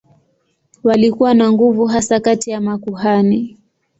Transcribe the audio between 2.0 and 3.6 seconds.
kati ya makuhani.